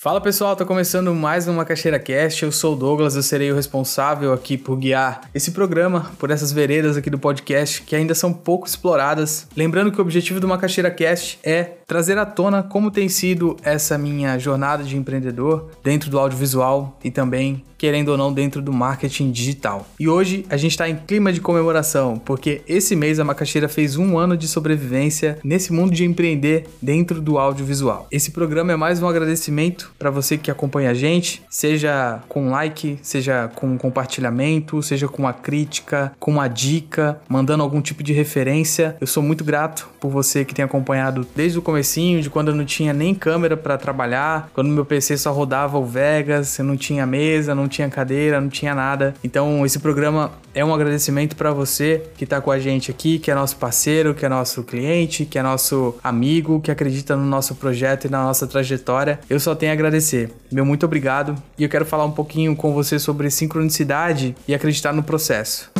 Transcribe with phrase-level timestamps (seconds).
[0.00, 2.44] Fala pessoal, tô começando mais uma Caixeira Cast.
[2.44, 6.52] Eu sou o Douglas, eu serei o responsável aqui por guiar esse programa por essas
[6.52, 9.48] veredas aqui do podcast que ainda são pouco exploradas.
[9.56, 13.96] Lembrando que o objetivo do Macaxeira Cast é trazer à tona como tem sido essa
[13.96, 19.30] minha jornada de empreendedor dentro do audiovisual e também querendo ou não, dentro do marketing
[19.30, 19.86] digital.
[19.98, 23.96] E hoje a gente está em clima de comemoração, porque esse mês a Macaxeira fez
[23.96, 28.08] um ano de sobrevivência nesse mundo de empreender dentro do audiovisual.
[28.10, 32.98] Esse programa é mais um agradecimento para você que acompanha a gente, seja com like,
[33.00, 38.96] seja com compartilhamento, seja com uma crítica, com uma dica, mandando algum tipo de referência.
[39.00, 42.54] Eu sou muito grato por você que tem acompanhado desde o comecinho, de quando eu
[42.54, 46.76] não tinha nem câmera para trabalhar, quando meu PC só rodava o Vegas, eu não
[46.76, 49.14] tinha mesa, não tinha cadeira, não tinha nada.
[49.22, 53.30] Então, esse programa é um agradecimento para você que está com a gente aqui, que
[53.30, 57.54] é nosso parceiro, que é nosso cliente, que é nosso amigo, que acredita no nosso
[57.54, 59.20] projeto e na nossa trajetória.
[59.30, 60.30] Eu só tenho a agradecer.
[60.50, 64.92] Meu muito obrigado e eu quero falar um pouquinho com você sobre sincronicidade e acreditar
[64.92, 65.70] no processo.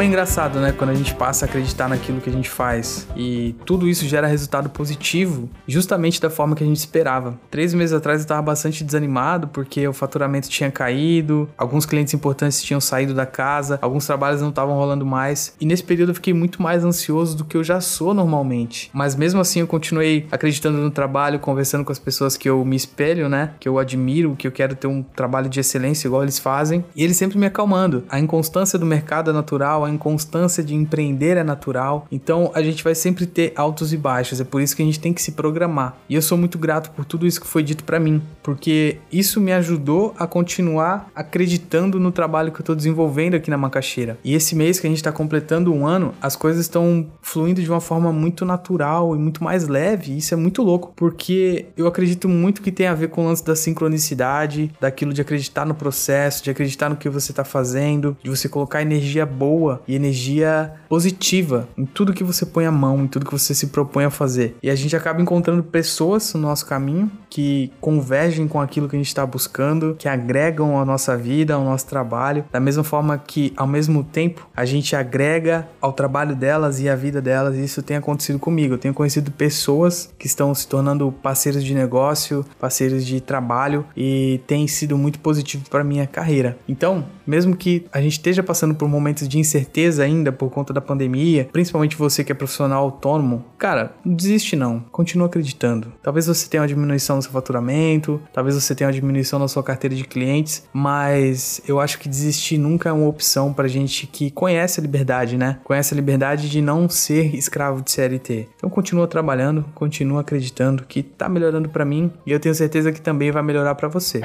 [0.00, 0.72] Como é engraçado, né?
[0.72, 4.26] Quando a gente passa a acreditar naquilo que a gente faz e tudo isso gera
[4.26, 7.38] resultado positivo, justamente da forma que a gente esperava.
[7.50, 12.62] Três meses atrás eu estava bastante desanimado porque o faturamento tinha caído, alguns clientes importantes
[12.62, 15.54] tinham saído da casa, alguns trabalhos não estavam rolando mais.
[15.60, 18.88] E nesse período eu fiquei muito mais ansioso do que eu já sou normalmente.
[18.94, 22.74] Mas mesmo assim eu continuei acreditando no trabalho, conversando com as pessoas que eu me
[22.74, 23.50] espelho, né?
[23.60, 26.82] Que eu admiro, que eu quero ter um trabalho de excelência igual eles fazem.
[26.96, 28.02] E eles sempre me acalmando.
[28.08, 32.06] A inconstância do mercado é natural natural, a inconstância de empreender é natural.
[32.10, 34.40] Então a gente vai sempre ter altos e baixos.
[34.40, 35.96] É por isso que a gente tem que se programar.
[36.08, 39.40] E eu sou muito grato por tudo isso que foi dito para mim, porque isso
[39.40, 44.18] me ajudou a continuar acreditando no trabalho que eu tô desenvolvendo aqui na Macaxeira.
[44.24, 47.70] E esse mês que a gente tá completando um ano, as coisas estão fluindo de
[47.70, 50.12] uma forma muito natural e muito mais leve.
[50.12, 53.28] E isso é muito louco, porque eu acredito muito que tem a ver com o
[53.28, 58.16] lance da sincronicidade, daquilo de acreditar no processo, de acreditar no que você tá fazendo,
[58.22, 63.04] de você colocar energia boa e energia positiva em tudo que você põe a mão,
[63.04, 64.56] em tudo que você se propõe a fazer.
[64.62, 68.98] E a gente acaba encontrando pessoas no nosso caminho que convergem com aquilo que a
[68.98, 73.52] gente está buscando, que agregam a nossa vida, ao nosso trabalho, da mesma forma que,
[73.56, 77.56] ao mesmo tempo, a gente agrega ao trabalho delas e à vida delas.
[77.56, 78.74] E isso tem acontecido comigo.
[78.74, 84.40] Eu tenho conhecido pessoas que estão se tornando parceiros de negócio, parceiros de trabalho e
[84.46, 86.58] tem sido muito positivo para minha carreira.
[86.68, 89.69] Então, mesmo que a gente esteja passando por momentos de incerteza
[90.00, 94.80] ainda por conta da pandemia, principalmente você que é profissional autônomo, cara, não desiste não,
[94.90, 95.92] continua acreditando.
[96.02, 99.62] Talvez você tenha uma diminuição no seu faturamento, talvez você tenha uma diminuição na sua
[99.62, 104.30] carteira de clientes, mas eu acho que desistir nunca é uma opção pra gente que
[104.30, 105.58] conhece a liberdade, né?
[105.64, 108.48] Conhece a liberdade de não ser escravo de CLT.
[108.56, 113.00] Então continua trabalhando, continua acreditando que tá melhorando para mim e eu tenho certeza que
[113.00, 114.20] também vai melhorar para você.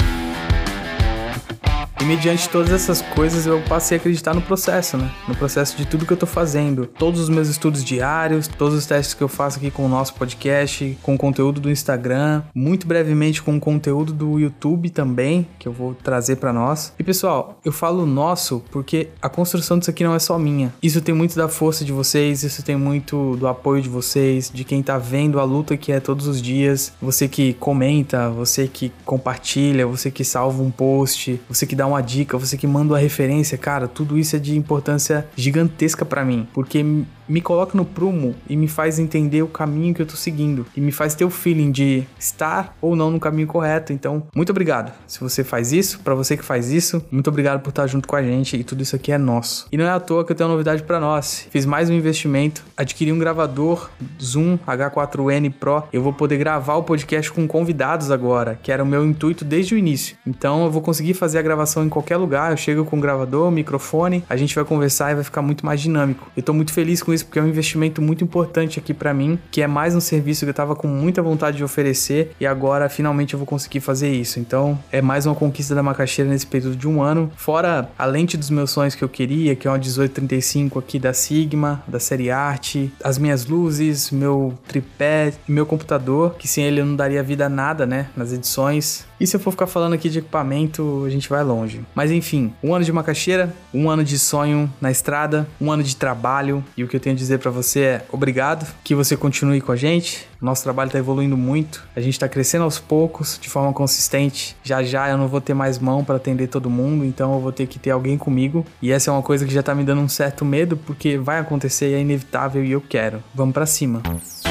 [2.00, 5.10] E mediante todas essas coisas eu passei a acreditar no processo, né?
[5.28, 6.86] No processo de tudo que eu tô fazendo.
[6.86, 10.14] Todos os meus estudos diários, todos os testes que eu faço aqui com o nosso
[10.14, 15.68] podcast, com o conteúdo do Instagram, muito brevemente com o conteúdo do YouTube também, que
[15.68, 16.94] eu vou trazer para nós.
[17.00, 20.74] E pessoal, eu falo nosso porque a construção disso aqui não é só minha.
[20.84, 24.66] Isso tem muito da força de vocês, isso tem muito do apoio de vocês, de
[24.66, 28.92] quem tá vendo a luta que é todos os dias, você que comenta, você que
[29.06, 33.00] compartilha, você que salva um post, você que dá uma dica, você que manda uma
[33.00, 36.84] referência, cara, tudo isso é de importância gigantesca para mim, porque
[37.28, 40.82] me coloca no prumo e me faz entender o caminho que eu tô seguindo e
[40.82, 43.94] me faz ter o feeling de estar ou não no caminho correto.
[43.94, 44.94] Então, muito obrigado.
[45.08, 48.16] Se você faz isso, para você que faz isso, muito obrigado por estar junto com
[48.16, 49.68] a gente e tudo isso aqui é nosso.
[49.72, 51.48] E não é à toa que eu tenho uma novidade para nós.
[51.50, 53.90] Fiz mais um investimento, adquiri um gravador
[54.22, 55.84] Zoom H4n Pro.
[55.92, 59.76] Eu vou poder gravar o podcast com convidados agora, que era o meu intuito desde
[59.76, 60.16] o início.
[60.26, 62.52] Então, eu vou conseguir fazer a gravação em qualquer lugar.
[62.52, 65.82] Eu chego com o gravador, microfone, a gente vai conversar e vai ficar muito mais
[65.82, 66.30] dinâmico.
[66.36, 69.40] Eu tô muito feliz com isso porque é um investimento muito importante aqui para mim,
[69.52, 72.88] que é mais um serviço que eu tava com muita vontade de oferecer e agora
[72.90, 74.40] finalmente eu vou conseguir fazer isso.
[74.40, 77.32] Então é mais uma conquista da macaxeira nesse período de um ano.
[77.36, 81.14] Fora a lente dos meus sonhos que eu queria, que é uma 1835 aqui da
[81.14, 86.86] Sigma, da série Art, as minhas luzes, meu tripé meu computador, que sem ele eu
[86.86, 89.06] não daria vida a nada, né, nas edições.
[89.20, 91.82] E se eu for ficar falando aqui de equipamento, a gente vai longe.
[91.94, 95.96] Mas enfim, um ano de macaxeira, um ano de sonho na estrada, um ano de
[95.96, 96.64] trabalho.
[96.76, 99.72] E o que eu tenho a dizer para você é obrigado, que você continue com
[99.72, 100.28] a gente.
[100.42, 104.56] Nosso trabalho está evoluindo muito, a gente está crescendo aos poucos, de forma consistente.
[104.64, 107.52] Já já eu não vou ter mais mão para atender todo mundo, então eu vou
[107.52, 108.66] ter que ter alguém comigo.
[108.82, 111.40] E essa é uma coisa que já tá me dando um certo medo, porque vai
[111.40, 113.24] acontecer é inevitável e eu quero.
[113.34, 114.02] Vamos para cima.
[114.06, 114.45] Música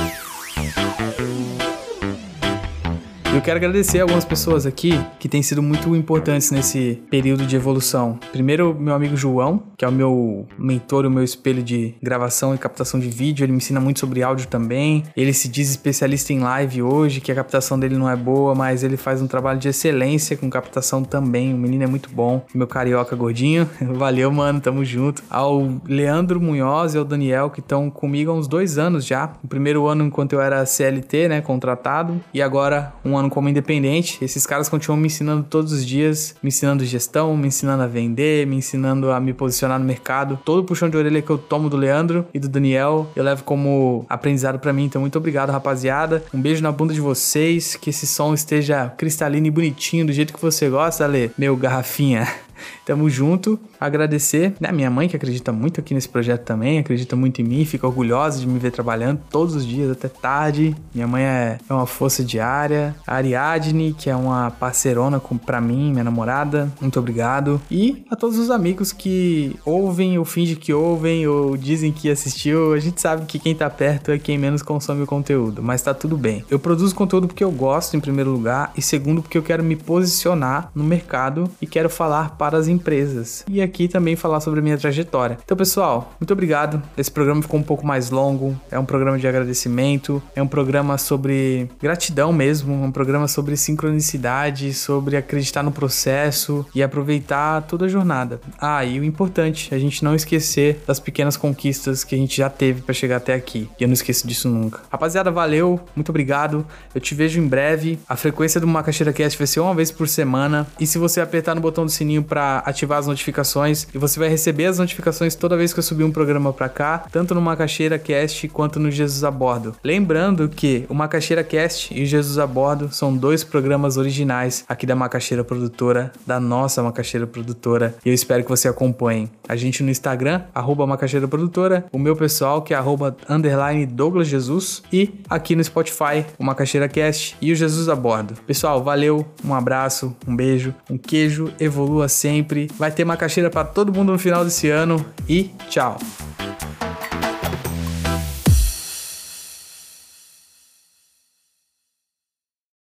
[3.35, 8.17] Eu quero agradecer algumas pessoas aqui que têm sido muito importantes nesse período de evolução.
[8.31, 12.59] Primeiro, meu amigo João, que é o meu mentor, o meu espelho de gravação e
[12.59, 13.45] captação de vídeo.
[13.45, 15.03] Ele me ensina muito sobre áudio também.
[15.17, 18.85] Ele se diz especialista em live hoje, que a captação dele não é boa, mas
[18.85, 21.53] ele faz um trabalho de excelência com captação também.
[21.53, 22.47] O menino é muito bom.
[22.55, 23.69] Meu carioca gordinho.
[23.83, 24.61] Valeu, mano.
[24.61, 25.25] Tamo junto.
[25.29, 29.33] Ao Leandro Munhoz e ao Daniel, que estão comigo há uns dois anos já.
[29.43, 31.41] O primeiro ano enquanto eu era CLT, né?
[31.41, 32.21] Contratado.
[32.33, 34.25] E agora um ano como independente.
[34.25, 38.47] Esses caras continuam me ensinando todos os dias, me ensinando gestão, me ensinando a vender,
[38.47, 40.39] me ensinando a me posicionar no mercado.
[40.45, 44.05] Todo puxão de orelha que eu tomo do Leandro e do Daniel, eu levo como
[44.09, 44.85] aprendizado para mim.
[44.85, 46.25] Então, muito obrigado, rapaziada.
[46.33, 47.77] Um beijo na bunda de vocês.
[47.77, 51.31] Que esse som esteja cristalino e bonitinho, do jeito que você gosta, Ale.
[51.37, 52.29] Meu garrafinha.
[52.85, 53.59] Tamo junto.
[53.85, 54.73] Agradecer, né?
[54.73, 58.41] Minha mãe, que acredita muito aqui nesse projeto também, acredita muito em mim, fica orgulhosa
[58.41, 60.75] de me ver trabalhando todos os dias até tarde.
[60.95, 62.97] Minha mãe é, é uma força diária.
[63.07, 67.61] A Ariadne, que é uma parceirona com, pra mim, minha namorada, muito obrigado.
[67.71, 72.73] E a todos os amigos que ouvem ou fingem que ouvem ou dizem que assistiu.
[72.73, 75.93] A gente sabe que quem tá perto é quem menos consome o conteúdo, mas tá
[75.93, 76.43] tudo bem.
[76.51, 79.77] Eu produzo conteúdo porque eu gosto, em primeiro lugar, e segundo, porque eu quero me
[79.77, 83.45] posicionar no mercado e quero falar para as empresas.
[83.47, 85.39] E aqui também falar sobre a minha trajetória.
[85.45, 86.83] Então, pessoal, muito obrigado.
[86.97, 90.97] Esse programa ficou um pouco mais longo, é um programa de agradecimento, é um programa
[90.99, 97.89] sobre gratidão mesmo, um programa sobre sincronicidade, sobre acreditar no processo e aproveitar toda a
[97.89, 98.41] jornada.
[98.59, 102.49] Ah, e o importante, a gente não esquecer das pequenas conquistas que a gente já
[102.49, 103.69] teve para chegar até aqui.
[103.79, 104.81] E eu não esqueço disso nunca.
[104.91, 106.67] Rapaziada, valeu, muito obrigado.
[106.95, 107.99] Eu te vejo em breve.
[108.09, 110.67] A frequência do Macaxeira Cast vai ser uma vez por semana.
[110.79, 114.29] E se você apertar no botão do sininho para ativar as notificações e você vai
[114.29, 117.99] receber as notificações toda vez que eu subir um programa para cá, tanto no Macaxeira
[117.99, 119.75] Cast quanto no Jesus a Bordo.
[119.83, 124.87] Lembrando que o Macaxeira Cast e o Jesus a Bordo são dois programas originais aqui
[124.87, 129.31] da Macaxeira Produtora, da nossa Macaxeira Produtora, e eu espero que você acompanhe.
[129.49, 134.29] A gente no Instagram, arroba Macaxeira Produtora, o meu pessoal que é arroba underline Douglas
[134.29, 138.35] Jesus e aqui no Spotify, o Macaxeira Cast e o Jesus a Bordo.
[138.47, 142.69] Pessoal, valeu, um abraço, um beijo, um queijo, evolua sempre.
[142.79, 145.99] Vai ter macaxeira para todo mundo no final desse ano e tchau.